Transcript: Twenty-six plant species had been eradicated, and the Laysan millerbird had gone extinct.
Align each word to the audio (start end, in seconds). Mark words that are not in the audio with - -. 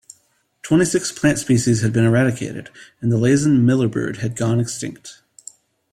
Twenty-six 0.63 1.11
plant 1.11 1.37
species 1.37 1.81
had 1.83 1.93
been 1.93 2.05
eradicated, 2.05 2.71
and 3.01 3.11
the 3.11 3.17
Laysan 3.17 3.61
millerbird 3.63 4.17
had 4.17 4.35
gone 4.35 4.59
extinct. 4.59 5.21